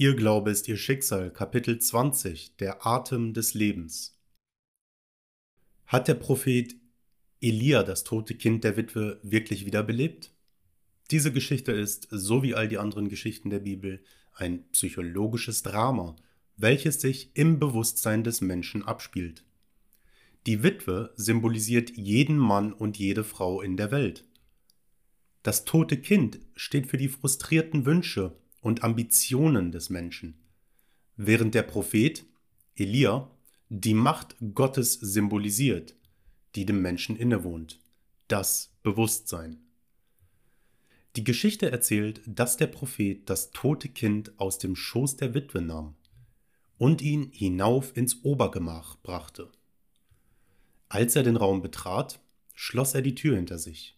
[0.00, 4.16] Ihr Glaube ist ihr Schicksal, Kapitel 20, der Atem des Lebens.
[5.86, 6.76] Hat der Prophet
[7.40, 10.32] Elia das tote Kind der Witwe wirklich wiederbelebt?
[11.10, 14.00] Diese Geschichte ist, so wie all die anderen Geschichten der Bibel,
[14.36, 16.14] ein psychologisches Drama,
[16.56, 19.44] welches sich im Bewusstsein des Menschen abspielt.
[20.46, 24.24] Die Witwe symbolisiert jeden Mann und jede Frau in der Welt.
[25.42, 30.34] Das tote Kind steht für die frustrierten Wünsche und Ambitionen des Menschen,
[31.16, 32.26] während der Prophet
[32.76, 33.30] Elia
[33.70, 35.94] die Macht Gottes symbolisiert,
[36.54, 37.80] die dem Menschen innewohnt,
[38.28, 39.58] das Bewusstsein.
[41.16, 45.96] Die Geschichte erzählt, dass der Prophet das tote Kind aus dem Schoß der Witwe nahm
[46.76, 49.50] und ihn hinauf ins Obergemach brachte.
[50.90, 52.20] Als er den Raum betrat,
[52.54, 53.96] schloss er die Tür hinter sich.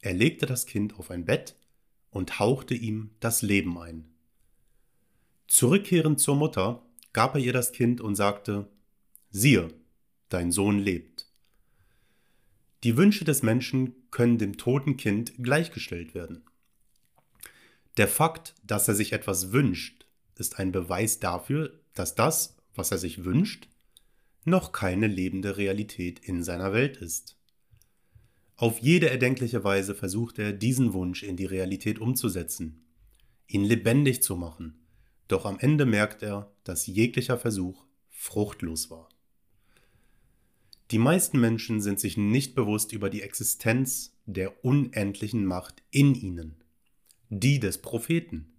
[0.00, 1.56] Er legte das Kind auf ein Bett
[2.12, 4.04] und hauchte ihm das Leben ein.
[5.48, 8.68] Zurückkehrend zur Mutter, gab er ihr das Kind und sagte,
[9.30, 9.68] siehe,
[10.28, 11.26] dein Sohn lebt.
[12.84, 16.44] Die Wünsche des Menschen können dem toten Kind gleichgestellt werden.
[17.96, 22.98] Der Fakt, dass er sich etwas wünscht, ist ein Beweis dafür, dass das, was er
[22.98, 23.68] sich wünscht,
[24.44, 27.36] noch keine lebende Realität in seiner Welt ist.
[28.62, 32.84] Auf jede erdenkliche Weise versucht er, diesen Wunsch in die Realität umzusetzen,
[33.48, 34.86] ihn lebendig zu machen,
[35.26, 39.08] doch am Ende merkt er, dass jeglicher Versuch fruchtlos war.
[40.92, 46.62] Die meisten Menschen sind sich nicht bewusst über die Existenz der unendlichen Macht in ihnen,
[47.30, 48.52] die des Propheten.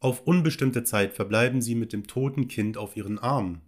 [0.00, 3.60] Auf unbestimmte Zeit verbleiben sie mit dem toten Kind auf ihren Armen,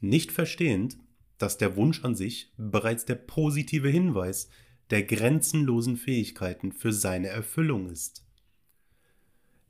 [0.00, 0.98] nicht verstehend,
[1.40, 4.50] dass der Wunsch an sich bereits der positive Hinweis
[4.90, 8.26] der grenzenlosen Fähigkeiten für seine Erfüllung ist.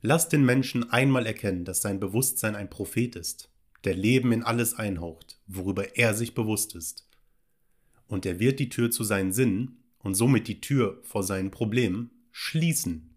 [0.01, 3.49] Lass den Menschen einmal erkennen, dass sein Bewusstsein ein Prophet ist,
[3.85, 7.07] der Leben in alles einhaucht, worüber er sich bewusst ist.
[8.05, 12.11] Und er wird die Tür zu seinen Sinnen und somit die Tür vor seinen Problemen
[12.31, 13.15] schließen.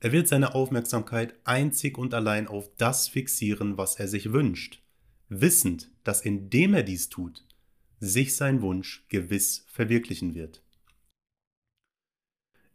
[0.00, 4.82] Er wird seine Aufmerksamkeit einzig und allein auf das fixieren, was er sich wünscht
[5.40, 7.44] wissend, dass indem er dies tut,
[8.00, 10.62] sich sein Wunsch gewiss verwirklichen wird.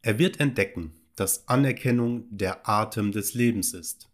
[0.01, 4.09] Er wird entdecken, dass Anerkennung der Atem des Lebens ist.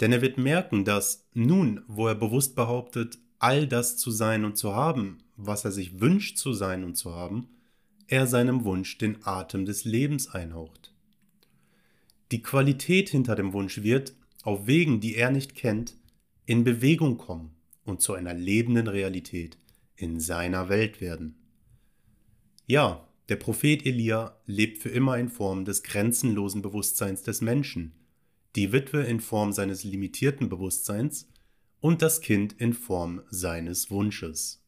[0.00, 4.56] Denn er wird merken, dass nun, wo er bewusst behauptet, all das zu sein und
[4.56, 7.48] zu haben, was er sich wünscht zu sein und zu haben,
[8.08, 10.94] er seinem Wunsch den Atem des Lebens einhaucht.
[12.32, 15.96] Die Qualität hinter dem Wunsch wird, auf Wegen, die er nicht kennt,
[16.46, 17.50] in Bewegung kommen
[17.84, 19.58] und zu einer lebenden Realität
[19.96, 21.34] in seiner Welt werden.
[22.66, 27.92] Ja, der Prophet Elia lebt für immer in Form des grenzenlosen Bewusstseins des Menschen,
[28.54, 31.28] die Witwe in Form seines limitierten Bewusstseins
[31.80, 34.65] und das Kind in Form seines Wunsches.